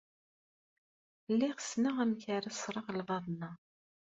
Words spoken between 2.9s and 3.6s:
lbaḍna.